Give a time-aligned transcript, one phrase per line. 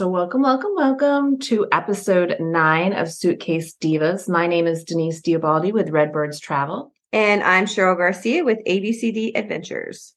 [0.00, 4.30] So, welcome, welcome, welcome to episode nine of Suitcase Divas.
[4.30, 6.90] My name is Denise Diobaldi with Redbirds Travel.
[7.12, 10.14] And I'm Cheryl Garcia with ABCD Adventures.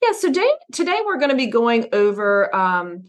[0.00, 3.02] Yeah, so today, today we're going to be going over um,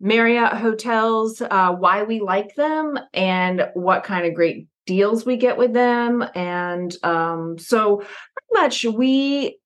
[0.00, 5.56] Marriott hotels, uh, why we like them, and what kind of great deals we get
[5.56, 6.22] with them.
[6.34, 9.60] And um, so, pretty much, we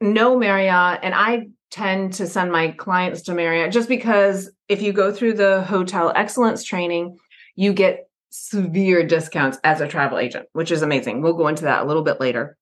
[0.00, 4.92] know Marriott, and I tend to send my clients to Marriott just because if you
[4.92, 7.18] go through the hotel excellence training,
[7.56, 11.22] you get severe discounts as a travel agent, which is amazing.
[11.22, 12.56] We'll go into that a little bit later.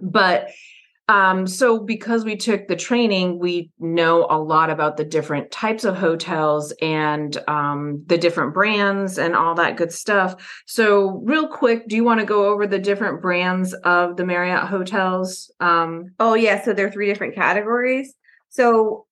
[0.00, 0.50] But
[1.06, 5.84] um, so because we took the training, we know a lot about the different types
[5.84, 10.62] of hotels and um, the different brands and all that good stuff.
[10.66, 14.64] So, real quick, do you want to go over the different brands of the Marriott
[14.64, 15.52] hotels?
[15.60, 16.64] Um, oh, yeah.
[16.64, 18.14] So there are three different categories.
[18.54, 19.06] So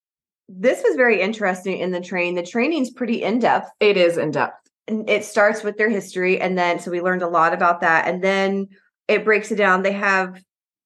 [0.48, 2.37] this was very interesting in the train.
[2.37, 3.71] The training's pretty in depth.
[3.81, 4.71] It is in depth.
[4.87, 6.41] And it starts with their history.
[6.41, 8.07] And then, so we learned a lot about that.
[8.07, 8.69] And then
[9.09, 9.83] it breaks it down.
[9.83, 10.41] They have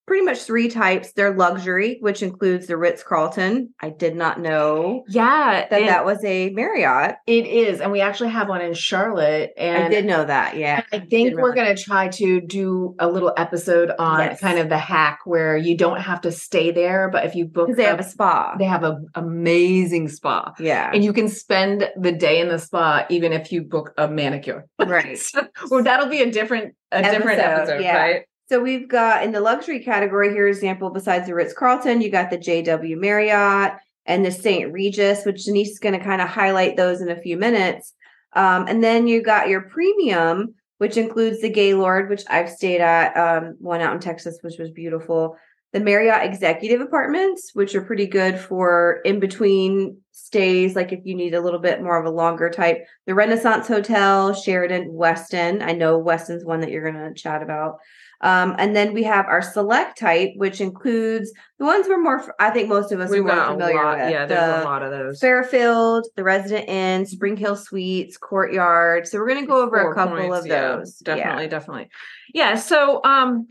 [0.07, 1.12] pretty much three types.
[1.12, 3.75] They're luxury, which includes the Ritz Carlton.
[3.81, 5.05] I did not know.
[5.09, 7.17] Yeah, that that was a Marriott.
[7.27, 9.53] It is, and we actually have one in Charlotte.
[9.57, 10.57] And I did know that.
[10.57, 14.41] Yeah, I think we're going to try to do a little episode on yes.
[14.41, 17.70] kind of the hack where you don't have to stay there, but if you book,
[17.77, 18.55] they have a spa.
[18.59, 20.53] They have an amazing spa.
[20.59, 24.09] Yeah, and you can spend the day in the spa even if you book a
[24.09, 24.67] manicure.
[24.79, 25.19] Right.
[25.19, 27.97] so, well, that'll be a different a episode, different episode, yeah.
[27.97, 28.23] right?
[28.48, 32.30] So we've got in the luxury category here, example, besides the Ritz Carlton, you got
[32.30, 33.72] the JW Marriott
[34.06, 34.72] and the St.
[34.72, 37.92] Regis, which Denise is going to kind of highlight those in a few minutes.
[38.34, 43.17] Um, and then you got your premium, which includes the Gaylord, which I've stayed at,
[43.17, 45.36] um, one out in Texas, which was beautiful.
[45.73, 51.17] The Marriott Executive Apartments, which are pretty good for in between stays, like if you
[51.17, 52.86] need a little bit more of a longer type.
[53.06, 55.62] The Renaissance Hotel, Sheraton, Westin.
[55.62, 57.79] I know Westin's one that you're going to chat about.
[58.23, 62.51] Um, and then we have our select type, which includes the ones we're more, I
[62.51, 64.11] think most of us we are more familiar lot, with.
[64.11, 65.21] Yeah, there's the a lot of those.
[65.21, 69.07] Fairfield, the Residence Inn, SpringHill Suites, Courtyard.
[69.07, 70.97] So we're going to go over Four a couple points, of those.
[70.99, 71.51] Definitely, yeah.
[71.51, 71.89] definitely.
[72.33, 72.55] Yeah.
[72.57, 73.47] So, um,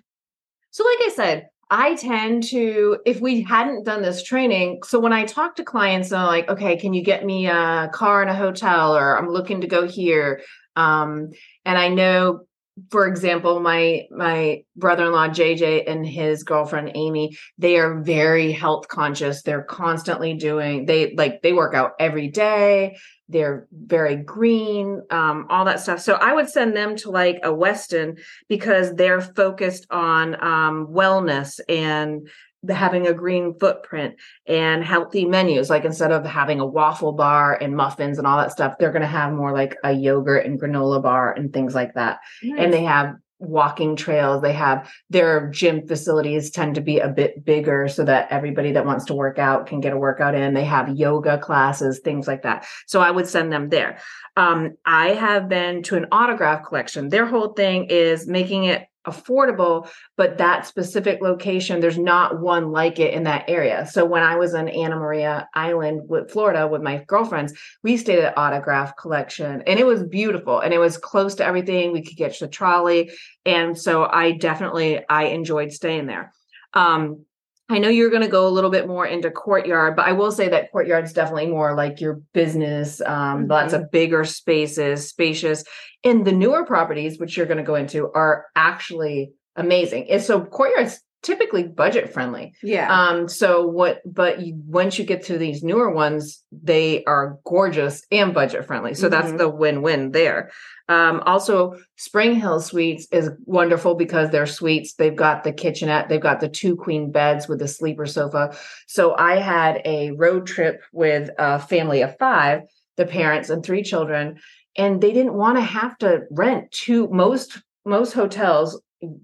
[0.71, 5.13] so like I said, I tend to, if we hadn't done this training, so when
[5.13, 8.35] I talk to clients, they're like, okay, can you get me a car and a
[8.35, 10.41] hotel, or I'm looking to go here.
[10.75, 11.31] Um,
[11.63, 12.41] and I know
[12.91, 19.41] for example my my brother-in-law jj and his girlfriend amy they are very health conscious.
[19.41, 22.97] They're constantly doing they like they work out every day.
[23.29, 25.99] They're very green um, all that stuff.
[26.01, 28.19] So i would send them to like a Westin
[28.49, 32.27] because they're focused on um, wellness and
[32.69, 34.15] having a green footprint
[34.47, 35.69] and healthy menus.
[35.69, 39.01] Like instead of having a waffle bar and muffins and all that stuff, they're going
[39.01, 42.19] to have more like a yogurt and granola bar and things like that.
[42.43, 42.59] Nice.
[42.59, 44.41] And they have walking trails.
[44.41, 48.85] They have their gym facilities tend to be a bit bigger so that everybody that
[48.85, 50.53] wants to work out can get a workout in.
[50.53, 52.65] They have yoga classes, things like that.
[52.87, 53.99] So I would send them there.
[54.37, 57.09] Um, I have been to an autograph collection.
[57.09, 62.99] Their whole thing is making it affordable, but that specific location, there's not one like
[62.99, 63.87] it in that area.
[63.89, 68.19] So when I was in Anna Maria Island with Florida with my girlfriends, we stayed
[68.19, 71.91] at Autograph Collection and it was beautiful and it was close to everything.
[71.91, 73.11] We could get to the trolley.
[73.45, 76.33] And so I definitely I enjoyed staying there.
[76.73, 77.25] Um,
[77.67, 80.31] I know you're going to go a little bit more into courtyard, but I will
[80.31, 83.01] say that courtyard is definitely more like your business.
[83.01, 83.51] Um, mm-hmm.
[83.51, 85.63] Lots of bigger spaces, spacious.
[86.03, 90.11] And the newer properties, which you're going to go into, are actually amazing.
[90.11, 92.53] And so courtyard's typically budget friendly.
[92.61, 92.87] Yeah.
[92.89, 93.27] Um.
[93.27, 94.01] So what?
[94.05, 98.93] But you, once you get to these newer ones, they are gorgeous and budget friendly.
[98.93, 99.27] So mm-hmm.
[99.27, 100.51] that's the win-win there.
[100.87, 104.93] Um, also, Spring Hill Suites is wonderful because they're suites.
[104.93, 108.55] They've got the kitchenette, they've got the two queen beds with the sleeper sofa.
[108.87, 112.61] So I had a road trip with a family of five,
[112.97, 114.37] the parents and three children,
[114.77, 117.07] and they didn't want to have to rent two.
[117.09, 118.79] Most most hotels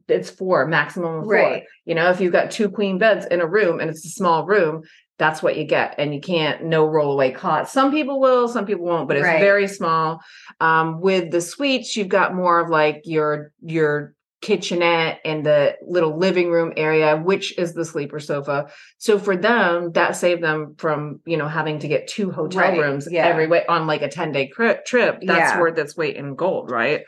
[0.07, 1.33] it's four maximum of four.
[1.33, 1.63] Right.
[1.85, 4.45] You know, if you've got two queen beds in a room and it's a small
[4.45, 4.83] room,
[5.21, 7.69] that's what you get and you can't no rollaway cot.
[7.69, 9.39] some people will some people won't but it's right.
[9.39, 10.19] very small
[10.59, 16.17] um, with the suites you've got more of like your your kitchenette and the little
[16.17, 21.19] living room area which is the sleeper sofa so for them that saved them from
[21.27, 22.79] you know having to get two hotel right.
[22.79, 23.23] rooms yeah.
[23.23, 25.59] every way on like a 10 day trip that's yeah.
[25.59, 27.03] worth its weight in gold right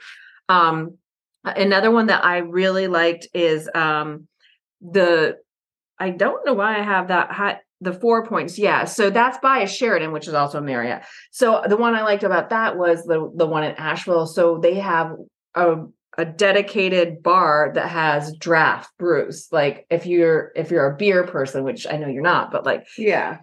[0.50, 0.96] um
[1.44, 4.28] another one that i really liked is um
[4.82, 5.38] the
[6.00, 8.86] I don't know why I have that high the Four Points, yeah.
[8.86, 11.04] So that's by a Sheraton, which is also a Marriott.
[11.32, 14.26] So the one I liked about that was the the one in Asheville.
[14.26, 15.14] So they have
[15.56, 15.86] a
[16.18, 19.48] a dedicated bar that has draft brews.
[19.52, 22.86] Like if you're if you're a beer person, which I know you're not, but like
[22.98, 23.40] Yeah.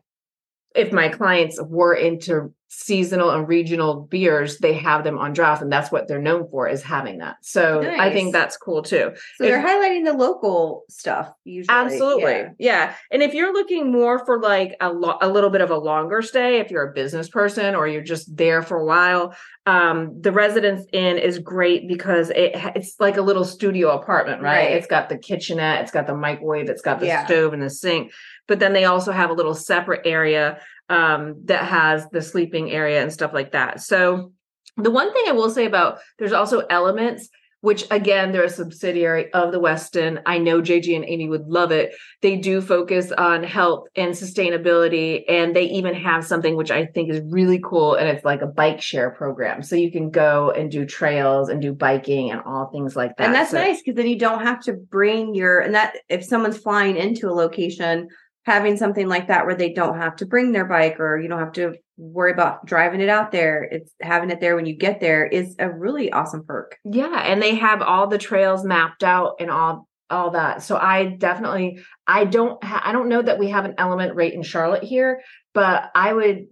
[0.74, 5.72] If my clients were into seasonal and regional beers, they have them on draft, and
[5.72, 7.34] that's what they're known for is having that.
[7.42, 9.10] So I think that's cool too.
[9.36, 11.76] So they're highlighting the local stuff usually.
[11.76, 12.32] Absolutely.
[12.32, 12.50] Yeah.
[12.60, 12.94] Yeah.
[13.10, 16.22] And if you're looking more for like a, lo- a little bit of a longer
[16.22, 19.34] stay, if you're a business person or you're just there for a while,
[19.66, 24.66] um, the Residence Inn is great because it it's like a little studio apartment, right?
[24.66, 24.72] Right.
[24.76, 27.26] It's got the kitchenette, it's got the microwave, it's got the Yeah.
[27.26, 28.12] stove and the sink.
[28.50, 30.58] But then they also have a little separate area
[30.88, 33.80] um, that has the sleeping area and stuff like that.
[33.80, 34.32] So
[34.76, 37.28] the one thing I will say about there's also elements
[37.62, 41.70] which again they're a subsidiary of the Westin I know JG and Amy would love
[41.70, 41.94] it.
[42.22, 47.10] They do focus on health and sustainability and they even have something which I think
[47.10, 49.62] is really cool and it's like a bike share program.
[49.62, 53.26] So you can go and do trails and do biking and all things like that.
[53.26, 56.24] And that's So- nice because then you don't have to bring your and that if
[56.24, 58.08] someone's flying into a location,
[58.44, 61.40] having something like that where they don't have to bring their bike or you don't
[61.40, 63.62] have to worry about driving it out there.
[63.70, 66.78] It's having it there when you get there is a really awesome perk.
[66.84, 70.62] Yeah, and they have all the trails mapped out and all all that.
[70.62, 74.34] So I definitely I don't ha- I don't know that we have an element rate
[74.34, 75.20] in Charlotte here,
[75.54, 76.46] but I would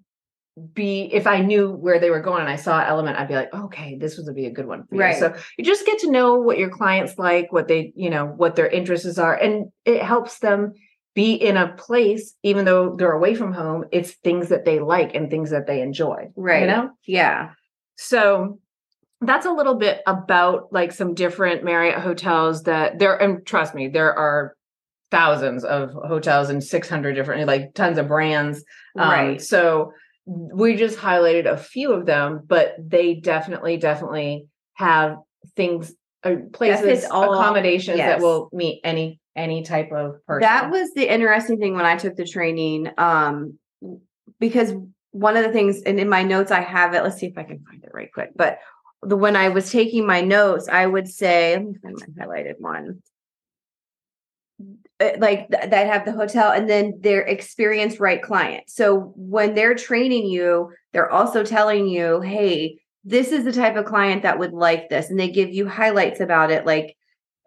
[0.74, 3.54] be if I knew where they were going and I saw element, I'd be like,
[3.54, 5.00] okay, this would be a good one for you.
[5.00, 5.16] Right.
[5.16, 8.56] So you just get to know what your clients like, what they, you know, what
[8.56, 10.74] their interests are, and it helps them
[11.18, 15.16] be in a place, even though they're away from home, it's things that they like
[15.16, 16.30] and things that they enjoy.
[16.36, 16.60] Right.
[16.60, 16.90] You know?
[17.08, 17.50] Yeah.
[17.96, 18.60] So
[19.20, 23.88] that's a little bit about like some different Marriott hotels that there, and trust me,
[23.88, 24.54] there are
[25.10, 28.62] thousands of hotels and 600 different, like tons of brands.
[28.96, 29.42] Um, right.
[29.42, 29.90] So
[30.24, 35.16] we just highlighted a few of them, but they definitely, definitely have
[35.56, 35.92] things,
[36.22, 40.42] uh, places, all- accommodations that will meet any any type of person.
[40.42, 42.90] That was the interesting thing when I took the training.
[42.98, 43.58] Um,
[44.38, 44.74] because
[45.12, 47.02] one of the things, and in my notes, I have it.
[47.02, 48.30] Let's see if I can find it right quick.
[48.36, 48.58] But
[49.02, 52.54] the when I was taking my notes, I would say, let me find my highlighted
[52.58, 53.02] one.
[55.00, 58.64] Uh, Like th- that have the hotel and then their experienced right client.
[58.66, 63.86] So when they're training you, they're also telling you, hey, this is the type of
[63.86, 65.08] client that would like this.
[65.08, 66.96] And they give you highlights about it, like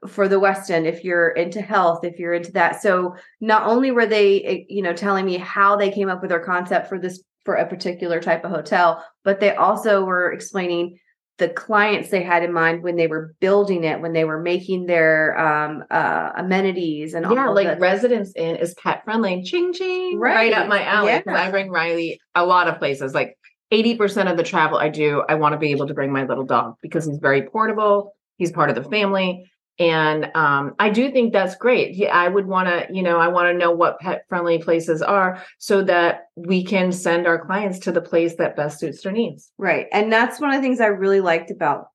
[0.08, 2.82] for the Westin, if you're into health, if you're into that.
[2.82, 6.30] So not only were they, eh, you know, telling me how they came up with
[6.30, 10.98] their concept for this for a particular type of hotel, but they also were explaining
[11.38, 14.86] the clients they had in mind when they were building it, when they were making
[14.86, 19.42] their um uh amenities and yeah, all like the, Residence Inn is pet friendly.
[19.44, 20.20] Ching ching.
[20.20, 20.54] Right, Right.
[20.54, 21.12] up my alley.
[21.12, 21.22] Yeah.
[21.28, 23.16] I bring Riley a lot of places.
[23.16, 23.38] Like
[23.74, 26.44] 80% of the travel I do, I want to be able to bring my little
[26.44, 28.14] dog because he's very portable.
[28.38, 29.50] He's part of the family.
[29.82, 31.96] And um, I do think that's great.
[31.96, 35.02] Yeah, I would want to, you know, I want to know what pet friendly places
[35.02, 39.12] are so that we can send our clients to the place that best suits their
[39.12, 39.52] needs.
[39.58, 39.88] Right.
[39.92, 41.88] And that's one of the things I really liked about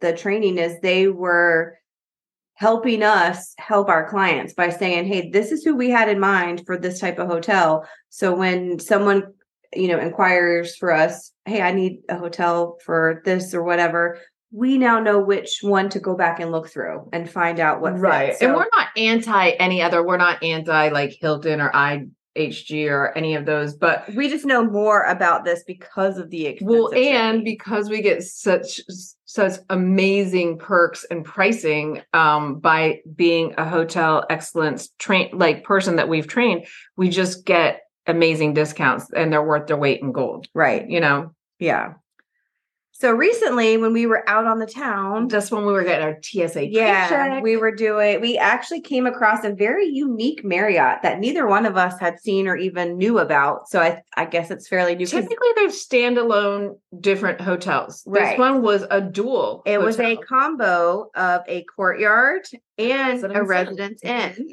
[0.00, 1.78] the training is they were
[2.54, 6.62] helping us help our clients by saying, "Hey, this is who we had in mind
[6.64, 9.32] for this type of hotel." So when someone,
[9.74, 14.18] you know, inquires for us, "Hey, I need a hotel for this or whatever."
[14.52, 17.98] We now know which one to go back and look through and find out what
[17.98, 18.30] right.
[18.30, 18.42] fits.
[18.42, 23.34] and we're not anti any other, we're not anti like Hilton or IHG or any
[23.34, 26.92] of those, but we just know more about this because of the well and
[27.40, 27.44] training.
[27.44, 28.80] because we get such
[29.24, 36.06] such amazing perks and pricing um by being a hotel excellence train like person that
[36.10, 36.66] we've trained
[36.98, 40.90] we just get amazing discounts and they're worth their weight in gold right.
[40.90, 41.94] you know Yeah.
[43.02, 46.16] So recently, when we were out on the town, just when we were getting our
[46.22, 48.20] tsa yeah, PreCheck, we were doing.
[48.20, 52.46] We actually came across a very unique Marriott that neither one of us had seen
[52.46, 53.68] or even knew about.
[53.68, 55.06] So I, I guess it's fairly new.
[55.06, 58.30] typically they're standalone different hotels Right.
[58.30, 62.42] this one was a dual It was a combo of a courtyard
[62.78, 63.46] and Residence a Inn.
[63.48, 64.48] residence inn.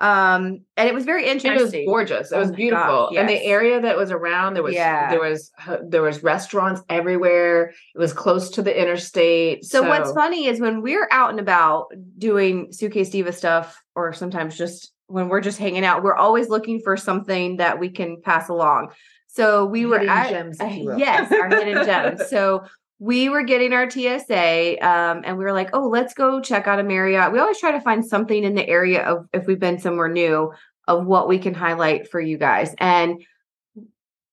[0.00, 1.52] Um, and it was very interesting.
[1.60, 2.32] it was gorgeous.
[2.32, 5.10] It Oh was beautiful, gosh, and the area that was around there was Yeah.
[5.10, 5.50] there was
[5.82, 7.72] there was restaurants everywhere.
[7.94, 9.64] It was close to the interstate.
[9.64, 14.56] So, what's funny is when we're out and about doing suitcase diva stuff, or sometimes
[14.56, 18.48] just when we're just hanging out, we're always looking for something that we can pass
[18.48, 18.92] along.
[19.26, 20.98] So we were Hidden at gems, will.
[20.98, 22.22] yes, our hidden gems.
[22.30, 22.64] So
[23.00, 26.78] we were getting our TSA, um, and we were like, oh, let's go check out
[26.78, 27.32] a Marriott.
[27.32, 30.52] We always try to find something in the area of if we've been somewhere new.
[30.88, 32.74] of what we can highlight for you guys.
[32.78, 33.22] And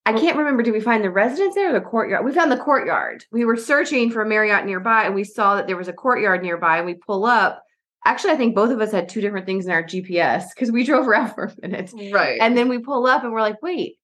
[0.04, 2.24] I can't remember, did we find the residence there or the courtyard?
[2.24, 3.24] We found the courtyard.
[3.30, 6.42] We were searching for a Marriott nearby and we saw that there was a courtyard
[6.42, 7.62] nearby and we pull up.
[8.04, 10.82] Actually, I think both of us had two different things in our GPS because we
[10.86, 11.92] drove around for a minute.
[12.10, 12.38] Right.
[12.40, 13.97] And then we pull up and we're like, wait,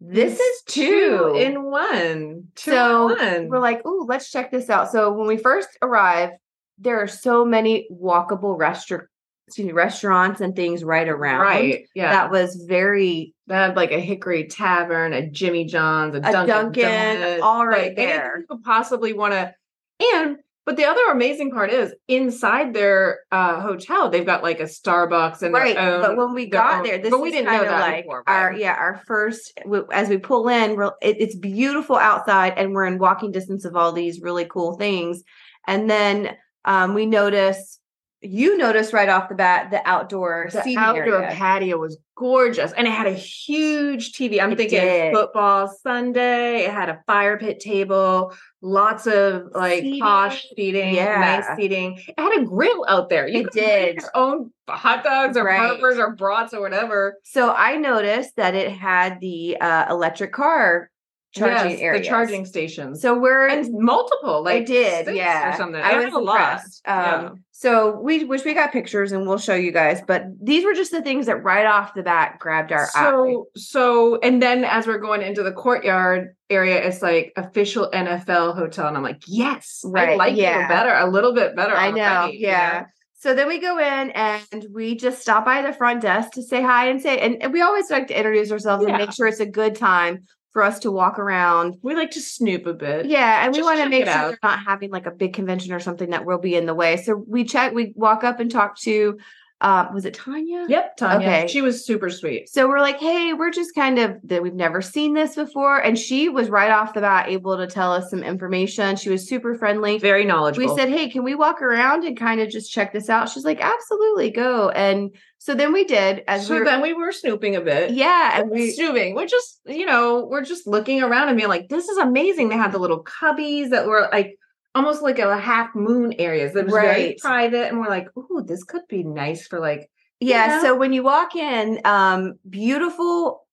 [0.00, 1.34] this is two.
[1.38, 2.48] in one.
[2.54, 3.48] Two So, in one.
[3.48, 4.90] we're like, oh, let's check this out.
[4.92, 6.34] So when we first arrived,
[6.78, 9.04] there are so many walkable restaurant
[9.48, 11.40] excuse me, restaurants and things right around.
[11.42, 11.86] right.
[11.94, 12.10] Yeah.
[12.10, 16.82] That was very They had like a Hickory Tavern, a Jimmy John's, a, Dunkin', Dunkin',
[17.20, 18.38] Donuts, all right like, anything there.
[18.40, 19.54] You could possibly want to,
[20.00, 24.64] and but the other amazing part is inside their uh, hotel, they've got like a
[24.64, 25.76] Starbucks and right.
[25.76, 26.02] their own.
[26.02, 28.24] but when we got own- there, this but we is didn't know that like before,
[28.26, 29.58] our yeah, our first
[29.92, 33.92] as we pull in, it, it's beautiful outside, and we're in walking distance of all
[33.92, 35.22] these really cool things.
[35.68, 37.78] And then um, we notice
[38.22, 41.34] you noticed right off the bat the outdoor the outdoor area.
[41.36, 44.40] patio was gorgeous and it had a huge TV.
[44.40, 45.12] I'm It thinking did.
[45.14, 46.64] football Sunday.
[46.64, 50.00] It had a fire pit table, lots of like Seating.
[50.00, 51.20] posh seating, Yeah.
[51.44, 51.98] nice seating.
[52.08, 53.28] It had a grill out there.
[53.28, 53.96] You It did.
[53.96, 55.78] your own hot dogs or Right.
[55.78, 57.16] burgers or brats or whatever.
[57.22, 60.90] So I noticed that it had the uh, electric car
[61.36, 62.00] charging Yes, area.
[62.00, 63.00] the charging stations.
[63.02, 65.54] So we're and multiple, like it did, yeah.
[65.54, 65.80] or something.
[65.80, 66.60] I It was a lot.
[66.86, 70.00] Um, So we wish we got pictures and we'll show you guys.
[70.06, 73.10] But these were just the things that right off the bat grabbed our eye.
[73.10, 78.54] so so and then as we're going into the courtyard area it's like official nfl
[78.54, 80.66] hotel and i'm like yes i Right, like yeah.
[80.66, 82.84] it better a little bit better I know, already, you yeah.
[83.18, 86.60] So then we go in and we just stop by the front desk to say
[86.62, 89.40] hi and say, and, and we always like to introduce ourselves and make sure it's
[89.40, 90.24] a good time
[90.56, 91.76] for us to walk around.
[91.82, 94.28] we like to snoop a bit Yeah, and we want to make sure out.
[94.30, 96.96] they're not having like a big convention or something that will be in the way.
[96.96, 99.18] So we check, we walk up and talk to,
[99.62, 100.66] uh, was it Tanya?
[100.68, 101.46] yep tanya Okay.
[101.46, 104.82] she was super sweet So we're like, hey, we're just kind of that we've never
[104.82, 105.78] seen this before.
[105.78, 108.96] And she was right off the bat able to tell us some information.
[108.96, 109.98] She was super friendly.
[109.98, 110.74] very knowledgeable.
[110.74, 113.30] We said, hey, can we walk around and kind of just check this out?
[113.30, 114.68] She's like, absolutely, go.
[114.70, 117.92] And so then we did as so we were, then we were snooping a bit
[117.92, 119.14] yeah, and we we snooping.
[119.14, 122.48] We're just, you know, we're just looking around and being like, this is amazing.
[122.50, 124.38] They had the little cubbies that were like
[124.76, 127.18] almost like a half moon areas that was very Right.
[127.18, 127.68] private.
[127.68, 129.88] And we're like, ooh, this could be nice for like
[130.20, 130.46] yeah.
[130.46, 130.62] know?
[130.62, 133.46] So when you walk in, um, beautiful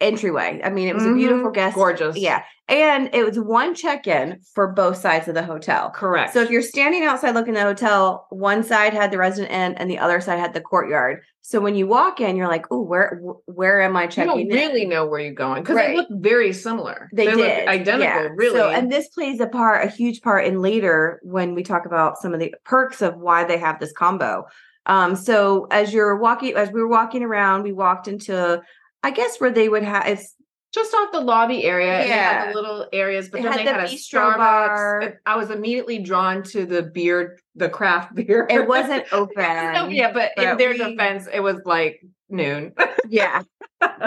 [0.00, 0.60] entryway.
[0.62, 1.74] I mean, it was a beautiful guest.
[1.74, 2.16] gorgeous.
[2.16, 2.44] Yeah.
[2.68, 5.90] And it was one check-in for both sides of the hotel.
[5.90, 6.32] Correct.
[6.34, 9.74] So if you're standing outside looking at the hotel, one side had the residence inn
[9.74, 11.22] and the other side had the courtyard.
[11.48, 14.48] So when you walk in, you're like, "Oh, where where am I you checking don't
[14.48, 15.88] really in?" know where you're going because Right.
[15.88, 17.08] they look very similar.
[17.10, 18.28] They, look did identical, yeah.
[18.36, 18.58] really.
[18.58, 22.18] So, and this plays a part, a huge part in later when we talk about
[22.18, 24.44] some of the perks of why they have this combo.
[24.84, 28.60] Um, so as you're walking, as we were walking around, we walked into,
[29.02, 30.34] I guess where they would have it's
[30.78, 32.54] just off the lobby area, and they had Yeah.
[32.54, 34.36] little areas, but They then had they the had a Starbucks.
[34.36, 35.20] bar.
[35.26, 38.46] I was immediately drawn to the beer, the craft beer.
[38.50, 39.34] it wasn't open.
[39.90, 42.74] Yeah, but, in their we- defense, it was like noon.
[43.08, 43.42] Yeah.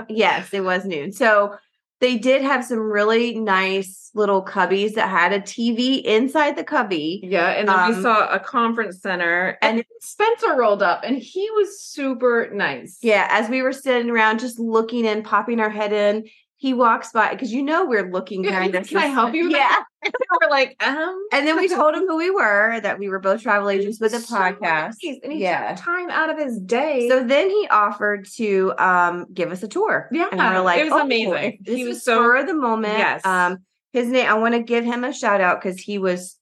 [0.10, 1.12] yes, it was noon.
[1.12, 1.56] So
[2.01, 7.22] they did have some really nice little cubbies that had a TV inside the cubby.
[7.24, 11.18] yeah, and then we Um, saw a conference center, and, and- Spencer rolled up, and
[11.18, 12.98] he was super nice.
[13.01, 16.25] Yeah, as we were sitting around just looking in, popping our head in,
[16.62, 18.88] he walks by because you know we're looking Yeah, kind of.
[18.88, 19.77] can I help you with Yeah.
[20.41, 21.20] we're like, um.
[21.32, 24.13] And then we told him who we were, that we were both travel agents with
[24.13, 24.94] a podcast.
[25.24, 25.74] and he Yeah.
[25.74, 27.10] took time out of his day.
[27.10, 30.08] So then he offered to um give us a tour.
[30.12, 31.58] Yeah, and we're like, it was "Oh, amazing.
[31.63, 33.00] This He was was so- for the moment.
[33.00, 33.25] Yes.
[33.25, 33.58] Um,
[33.91, 34.27] his name.
[34.30, 36.38] I want to give him a shout out because he was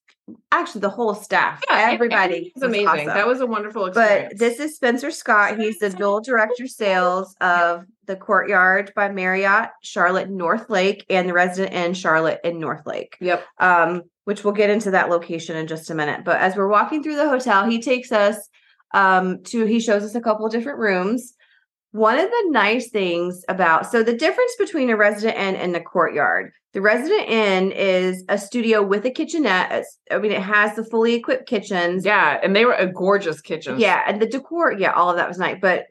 [0.51, 1.61] actually the whole staff.
[1.69, 2.87] Yeah, everybody was amazing.
[2.87, 3.05] awesome.
[3.07, 4.33] That was a wonderful experience.
[4.33, 5.59] But this is Spencer Scott.
[5.59, 11.73] He's the dual director sales of the Courtyard by Marriott, Charlotte Northlake, and the Residence
[11.73, 13.17] Inn Charlotte in Northlake.
[13.19, 13.45] yep.
[13.59, 16.23] Um, which we'll get into that location in just a minute.
[16.23, 18.37] But as we're walking through the hotel, he takes us
[18.93, 21.33] um to he shows us a couple of different rooms.
[21.91, 25.81] One of the nice things about so the difference between a residence inn and the
[25.81, 26.51] courtyard.
[26.73, 29.85] The residence inn is a studio with a kitchenette.
[30.11, 32.05] I mean, it has the fully equipped kitchens.
[32.05, 33.79] Yeah, and they were a gorgeous kitchen.
[33.79, 35.57] Yeah, and the decor, yeah, all of that was nice.
[35.59, 35.85] But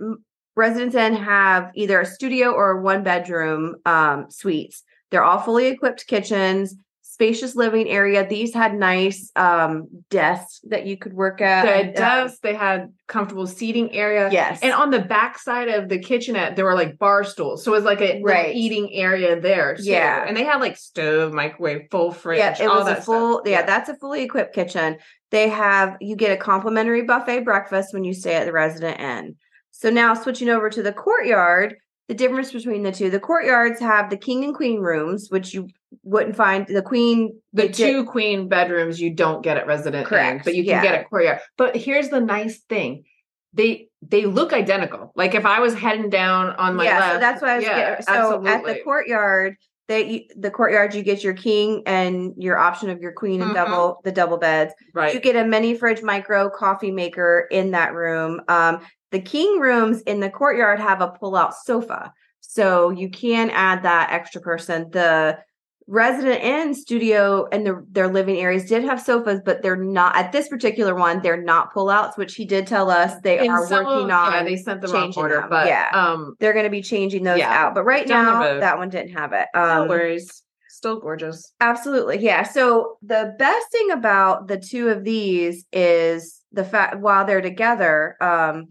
[0.54, 4.84] Residence Inn have either a studio or a one bedroom um, suites.
[5.10, 6.74] They're all fully equipped kitchens,
[7.18, 8.24] spacious living area.
[8.24, 11.64] These had nice um, desks that you could work at.
[11.64, 14.28] They had uh, desks, they had comfortable seating area.
[14.30, 17.64] yes, And on the back side of the kitchenette, there were like bar stools.
[17.64, 18.54] So it was like a Right.
[18.54, 19.74] eating area there.
[19.74, 19.82] too.
[19.82, 20.24] Yeah.
[20.28, 22.38] And they had like stove, microwave, full fridge.
[22.38, 23.38] yeah, it all was a full.
[23.40, 23.48] stuff.
[23.50, 24.98] Yeah, that's a fully equipped kitchen.
[25.32, 29.34] They have you get a complimentary buffet breakfast when you stay at the Residence Inn.
[29.72, 31.74] So now switching over to the courtyard,
[32.08, 35.68] the difference between the two, the courtyards have the king and queen rooms, which you
[36.02, 37.38] wouldn't find the queen.
[37.52, 40.82] The two queen bedrooms you don't get at residence Inn, Correct, but you can yeah.
[40.82, 41.40] get at courtyard.
[41.58, 43.04] But here's the nice thing.
[43.52, 45.12] They they look identical.
[45.16, 47.64] Like if I was heading down on my yeah, left, so that's what I was
[47.64, 48.04] yeah, getting.
[48.06, 49.56] So at the courtyard,
[49.88, 53.54] they the courtyard you get your king and your option of your queen and Mhm.
[53.54, 54.72] double the double beds.
[54.94, 55.12] Right.
[55.12, 58.40] You get a mini fridge micro coffee maker in that room.
[58.48, 62.12] Um, the king rooms in the courtyard have a pull-out sofa.
[62.40, 64.90] So you can add that extra person.
[64.90, 65.38] The
[65.86, 70.32] residence inn studio and the, their living areas did have sofas, but they're not at
[70.32, 74.10] this particular one, they're not pull-outs, which he did tell us they And are working
[74.10, 74.32] on.
[74.32, 75.48] Yeah, they sent them on order, them.
[75.48, 77.74] but yeah, um, they're going to be changing those Yeah, out.
[77.74, 79.46] But right now, that one didn't have it.
[79.54, 80.42] no Um, worries.
[80.68, 81.52] Still gorgeous.
[81.60, 82.18] Absolutely.
[82.18, 82.42] Yeah.
[82.44, 88.16] So the best thing about the two of these is the fact while they're together,
[88.20, 88.68] um,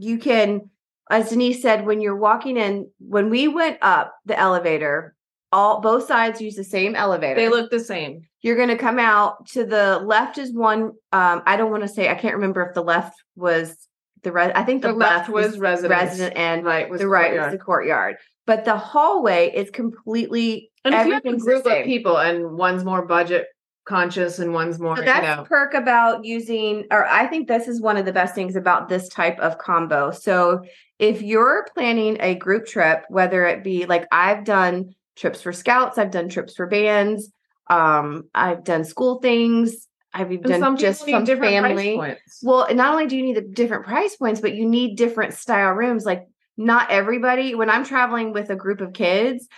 [0.00, 0.70] you can,
[1.10, 5.14] as Denise said, when you're walking in, when we went up the elevator,
[5.52, 7.34] all both sides use the same elevator.
[7.36, 8.22] They look the same.
[8.42, 10.92] You're going to come out to the left is one.
[11.12, 13.88] Um, I don't want to say I can't remember if the left was
[14.22, 14.52] the res.
[14.54, 16.00] I think the, The left was resident.
[16.00, 16.88] resident and right.
[16.88, 18.16] Was the right was the courtyard.
[18.46, 22.84] But the hallway is completely And if you have a group of people and one's
[22.84, 23.46] more budget
[23.88, 27.66] conscious and one's more, So you that's know, perk about using, or I think this
[27.66, 30.10] is one of the best things about this type of combo.
[30.10, 30.62] So
[30.98, 35.96] if you're planning a group trip, whether it be like I've done trips for scouts,
[35.96, 37.32] I've done trips for bands,
[37.68, 42.16] um, I've done school things, I've even and some done just some different family.
[42.42, 45.72] Well, not only do you need the different price points, but you need different style
[45.72, 46.04] rooms.
[46.04, 46.26] Like
[46.56, 49.48] not everybody, when I'm traveling with a group of kids,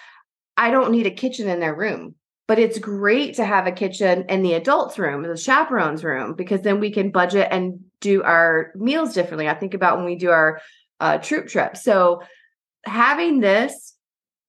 [0.56, 2.14] I don't need a kitchen in their room.
[2.50, 6.62] But it's great to have a kitchen in the adults' room, the chaperones room, because
[6.62, 9.48] then we can budget and do our meals differently.
[9.48, 10.60] I think about when we do our
[10.98, 11.76] uh, troop trip.
[11.76, 12.22] So
[12.84, 13.94] having this,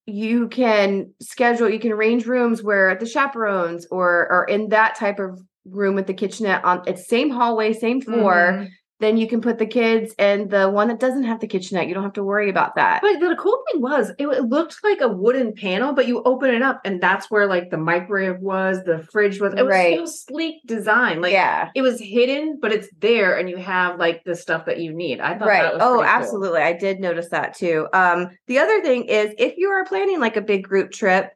[0.07, 5.19] you can schedule, you can arrange rooms where the chaperones or or in that type
[5.19, 8.53] of room with the kitchenette on it's same hallway, same floor.
[8.53, 8.69] Mhm.
[9.01, 11.87] Then you can put the kids and the one that doesn't have the kitchenette.
[11.87, 13.01] You don't have to worry about that.
[13.01, 16.51] But the cool thing was, it, it looked like a wooden panel, but you open
[16.53, 19.53] it up, and that's where like the microwave was, the fridge was.
[19.55, 19.97] It was Right.
[19.97, 21.19] so sleek design.
[21.21, 21.69] Like yeah.
[21.75, 25.19] it was hidden, but it's there, and you have like the stuff that you need.
[25.19, 26.17] I thought right that was oh pretty cool.
[26.21, 30.19] absolutely i did notice that too um the other thing is if you are planning
[30.19, 31.31] like a big group trip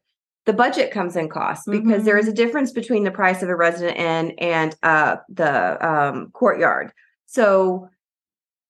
[0.45, 2.19] the budget comes in cost because there Mm-hmm.
[2.19, 6.91] is a difference between the price of a residence inn and uh the um courtyard
[7.25, 7.87] so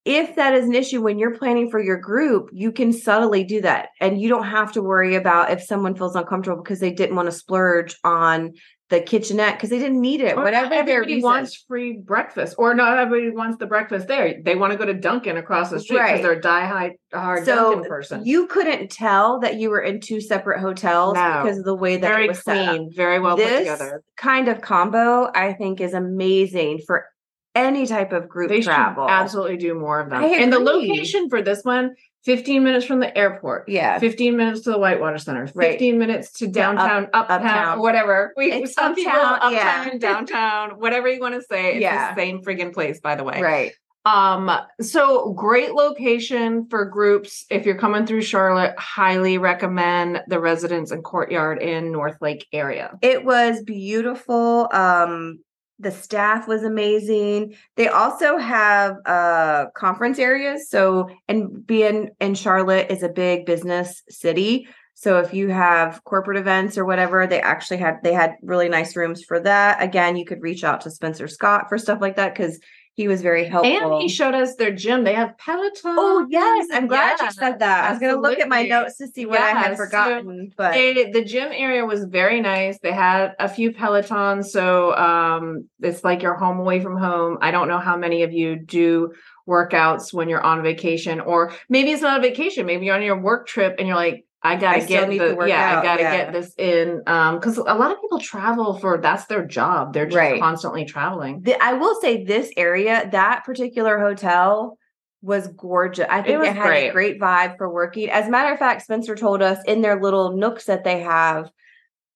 [0.06, 3.62] if that is an issue when you're planning for your group you can subtly do
[3.62, 7.16] that and you don't have to worry about if someone feels uncomfortable because they didn't
[7.16, 8.54] want to splurge on
[8.92, 13.00] the kitchenette because they didn't need it Or whatever everybody wants free breakfast, or not
[13.00, 14.36] everybody wants the breakfast there.
[14.46, 16.22] They want to go to Dunkin' across the street because Right.
[16.22, 18.26] they're a die hard so Dunkin' person.
[18.28, 21.42] you couldn't tell that you were in two separate hotels No.
[21.42, 22.76] because of the way that very it was set up.
[22.76, 24.04] clean, very well this put together.
[24.18, 27.08] kind of combo i think is amazing for
[27.56, 30.24] any type of group They travel absolutely do more of them.
[30.24, 33.70] And the location for this one, 15 minutes from the airport.
[33.70, 35.72] yeah 15 minutes to the Whitewater Center, Right.
[35.72, 37.80] 15 minutes to up- downtown, uptown, uptown.
[37.80, 38.34] whatever.
[38.36, 39.98] We It's some people uptown, yeah.
[39.98, 41.74] downtown, whatever you want to say.
[41.76, 42.14] It's Yeah.
[42.14, 43.42] the same friggin' place, by the way.
[43.42, 43.72] right
[44.08, 47.44] Um, so great location for groups.
[47.50, 52.92] If you're coming through Charlotte, highly recommend the residence and courtyard in Northlake area.
[53.02, 55.40] it was beautiful um
[55.80, 57.56] the staff was amazing.
[57.76, 60.70] They also have uh conference areas.
[60.70, 64.68] So and being in charlotte is a big business city.
[64.94, 68.96] So if you have corporate events or whatever they actually had they had really nice
[68.96, 69.84] rooms for that.
[69.84, 72.60] Again you could reach out to spencer scott for stuff like that because
[72.96, 75.04] he was very helpful And he showed us their gym.
[75.04, 75.96] They have Peloton.
[75.98, 78.98] oh yes i'm glad Yeah, you said that i was gonna look at my notes
[78.98, 82.80] to see what i had so forgotten but They, the gym area was very nice.
[82.80, 87.38] They had a few Pelotons, so um, it's like you're home away from home.
[87.42, 89.14] I don't know how many of you do
[89.48, 92.66] workouts when you're on vacation, or maybe it's not a vacation.
[92.66, 95.72] Maybe you're on your work trip and you're like, I gotta I get the yeah,
[95.72, 96.18] out, I gotta yeah.
[96.18, 97.02] get this in.
[97.08, 99.94] Um, because a lot of people travel for that's their job.
[99.94, 100.40] They're just Right.
[100.40, 101.42] constantly traveling.
[101.42, 104.78] The, I will say this area, that particular hotel
[105.22, 106.06] was gorgeous.
[106.10, 106.90] I think it, was had great.
[106.90, 108.10] a great vibe for working.
[108.10, 111.50] As a matter of fact, Spencer told us in their little nooks that they have,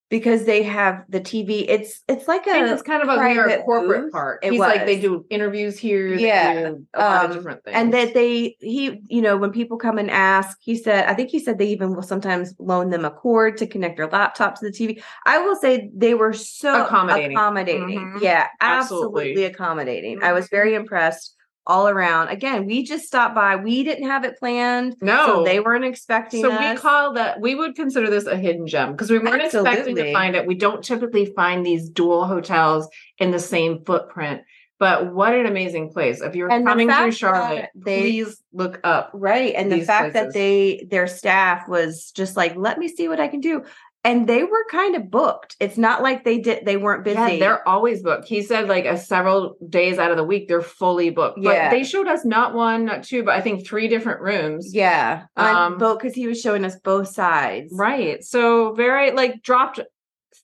[0.09, 1.65] because they have the TV.
[1.69, 4.11] It's it's like a it's kind of a corporate booth.
[4.11, 4.43] part.
[4.43, 6.15] It He's like they do interviews here.
[6.15, 7.75] Yeah, a lot um, of different things.
[7.75, 11.29] and that they he you know when people come and ask he said i think
[11.29, 14.65] he said they even will sometimes loan them a cord to connect their laptop to
[14.65, 17.37] the tv i will say they were so Accommodating.
[17.37, 18.21] accommodating Mhm.
[18.21, 19.21] yeah Absolutely.
[19.31, 21.35] absolutely accommodating i was very impressed
[21.69, 22.27] all around.
[22.29, 23.55] Again, we just stopped by.
[23.55, 24.95] We didn't have it planned.
[25.01, 25.25] No.
[25.27, 26.59] So they weren't expecting So us.
[26.75, 30.11] we call that we would consider this a hidden gem because we weren't expecting to
[30.11, 30.45] find it.
[30.47, 34.41] We don't typically find these dual hotels in the same footprint.
[34.79, 36.21] But what an amazing place.
[36.21, 39.11] If you're And coming through Charlotte, they- please look up.
[39.13, 39.53] Right.
[39.53, 43.27] And the fact that they their staff was just like, let me see what I
[43.27, 43.63] can do.
[44.05, 45.57] And they were kind of booked.
[45.59, 47.19] It's not like they did they weren't busy.
[47.19, 48.27] Yeah, they're always booked.
[48.27, 51.39] He said like a several days out of the week they're fully booked.
[51.43, 51.69] But Yeah.
[51.69, 54.73] they showed us not one, not two, but I think three different rooms.
[54.73, 55.23] yeah.
[55.35, 57.73] Um, both because he was showing us both sides.
[57.75, 58.23] Right.
[58.23, 59.81] So very like dropped.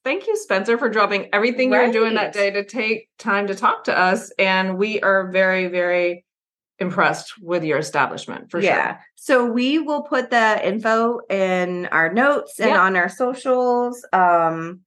[0.04, 3.86] Thank you, Spencer, for dropping everything you're doing that day to take time to talk
[3.86, 4.32] to us.
[4.38, 6.25] And we are very, very
[6.80, 8.70] impressed with your establishment for sure.
[8.70, 9.00] yeah.
[9.16, 12.82] So we will put the info in our notes and Yeah.
[12.82, 14.06] on our socials.
[14.12, 14.82] Um,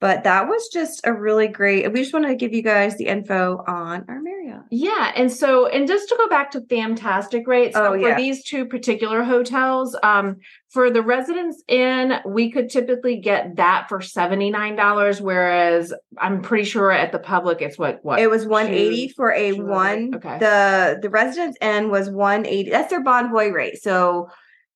[0.00, 1.92] but that was just a really great.
[1.92, 4.62] We just want to give you guys the info on our Marriott.
[4.70, 8.16] Yeah, and so and just to go back to fantastic rates so Oh, for yeah.
[8.16, 10.36] these two particular hotels, um,
[10.70, 16.42] for the residence inn, we could typically get that for seventy nine dollars, whereas I'm
[16.42, 19.64] pretty sure at the public it's what what It was 180 Two- for a two
[19.66, 20.14] one.
[20.16, 20.38] okay.
[20.38, 22.70] The the residence Inn was 180.
[22.70, 23.82] That's their Bonvoy rate.
[23.82, 24.28] So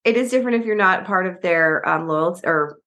[0.04, 2.78] it is different if you're not part of their um loyalty or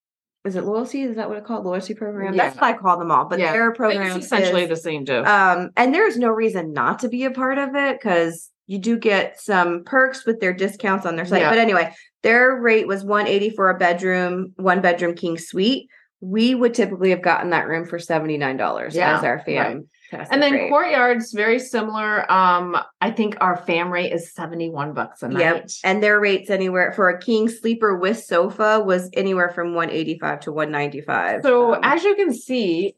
[0.46, 1.04] is it loyalty?
[1.04, 1.66] Is that what it's called?
[1.66, 2.36] Loyalty program?
[2.36, 2.62] That's Yeah.
[2.62, 3.26] what I call them all.
[3.26, 3.52] But Yeah.
[3.52, 5.24] their program it's essentially is, the same too.
[5.26, 8.98] um and there's no reason not to be a part of it because you do
[8.98, 11.42] get some perks with their discounts on their site.
[11.42, 11.50] Yeah.
[11.50, 15.88] But anyway, their rate was 180 for a bedroom, one bedroom king suite.
[16.22, 19.78] We would typically have gotten that room for $79 Yeah, as our right.
[20.12, 22.30] And then courtyards very similar.
[22.32, 25.40] Um, I think our fam rate is seventy one bucks a night.
[25.40, 25.70] Yep.
[25.84, 30.52] And their rates anywhere for a king sleeper with sofa was anywhere from 185 to
[30.52, 31.42] 195.
[31.44, 32.96] So Um, as you can see,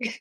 [0.00, 0.20] it's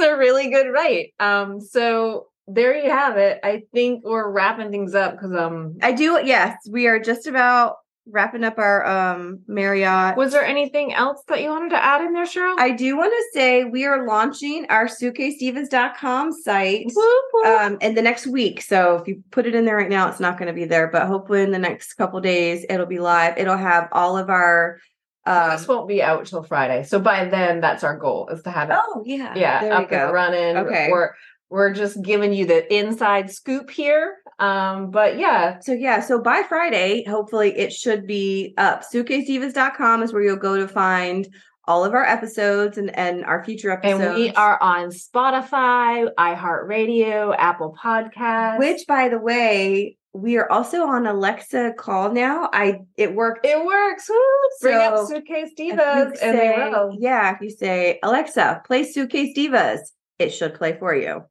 [0.00, 1.14] a really good rate.
[1.18, 3.40] Um, so there you have it.
[3.42, 7.76] I think we're wrapping things up because um I do yes, we are just about
[8.06, 10.16] wrapping up our um Marriott.
[10.16, 12.54] was there anything else that you wanted to add in there, Cheryl?
[12.58, 17.46] I do want to say we are launching our suitcasedivas.com site Whoop, whoop.
[17.46, 18.62] um in the next week.
[18.62, 20.88] So if you put it in there right now, it's not going to be there,
[20.88, 23.38] but hopefully in the next couple days it'll be live.
[23.38, 24.80] It'll have all of our
[25.26, 26.82] um this won't be out till Friday.
[26.84, 29.32] So by then that's our goal is to have it Oh yeah.
[29.36, 30.56] yeah, There up and running.
[30.58, 30.88] Okay.
[30.90, 31.12] We're
[31.50, 34.16] we're just giving you the inside scoop here.
[34.38, 38.82] Um, but yeah, So yeah, so by Friday, hopefully it should be up.
[38.92, 41.28] Suitcasedivas.com is where you'll go to find
[41.66, 44.02] all of our episodes and, and our future episodes.
[44.04, 48.58] and we are on Spotify, iHeartRadio, Apple Podcasts.
[48.58, 52.48] which by the way, we are also on Alexa call now.
[52.52, 53.44] I it worked.
[53.46, 54.08] it works.
[54.08, 54.16] Woo!
[54.60, 56.96] Bring up suitcase divas and they will.
[56.98, 59.80] Yeah, if you say Alexa, play Suitcase Divas,
[60.18, 61.24] it should play for you.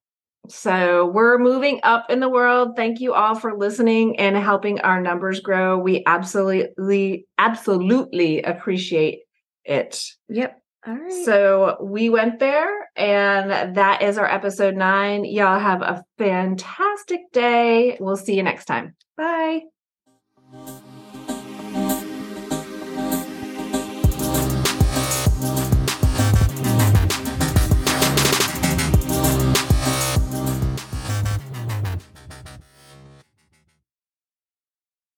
[0.49, 2.75] So we're moving up in the world.
[2.75, 5.77] Thank you all for listening and helping our numbers grow.
[5.77, 9.21] We absolutely, absolutely appreciate
[9.63, 10.03] it.
[10.29, 10.59] Yep.
[10.85, 11.25] All right.
[11.25, 15.23] So we went there, and that is our episode nine.
[15.23, 17.97] Y'all have a fantastic day.
[18.01, 18.95] We'll see you next time.
[19.17, 19.61] bye.